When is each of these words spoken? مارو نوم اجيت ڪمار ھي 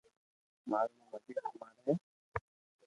مارو 0.69 0.93
نوم 0.97 1.11
اجيت 1.15 1.37
ڪمار 1.53 1.75
ھي 1.85 1.93